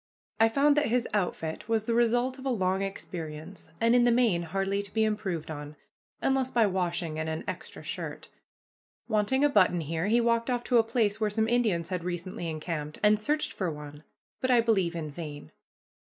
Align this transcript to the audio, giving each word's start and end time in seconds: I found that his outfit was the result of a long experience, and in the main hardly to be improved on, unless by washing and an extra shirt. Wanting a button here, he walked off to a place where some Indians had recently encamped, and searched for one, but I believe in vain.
I 0.39 0.49
found 0.49 0.75
that 0.77 0.87
his 0.87 1.07
outfit 1.13 1.69
was 1.69 1.83
the 1.83 1.93
result 1.93 2.39
of 2.39 2.45
a 2.47 2.49
long 2.49 2.81
experience, 2.81 3.69
and 3.79 3.93
in 3.93 4.03
the 4.03 4.11
main 4.11 4.41
hardly 4.41 4.81
to 4.81 4.91
be 4.91 5.03
improved 5.03 5.51
on, 5.51 5.75
unless 6.23 6.49
by 6.49 6.65
washing 6.65 7.19
and 7.19 7.29
an 7.29 7.43
extra 7.47 7.83
shirt. 7.83 8.27
Wanting 9.07 9.43
a 9.45 9.47
button 9.49 9.81
here, 9.81 10.07
he 10.07 10.19
walked 10.19 10.49
off 10.49 10.63
to 10.63 10.79
a 10.79 10.83
place 10.83 11.21
where 11.21 11.29
some 11.29 11.47
Indians 11.47 11.89
had 11.89 12.03
recently 12.03 12.49
encamped, 12.49 12.97
and 13.03 13.19
searched 13.19 13.53
for 13.53 13.69
one, 13.69 14.01
but 14.39 14.49
I 14.49 14.59
believe 14.59 14.95
in 14.95 15.11
vain. 15.11 15.51